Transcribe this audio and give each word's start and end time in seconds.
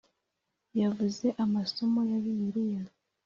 yavuze 0.79 1.25
Amasomo 1.43 1.99
ya 2.11 2.19
Bibiliya 2.23 2.81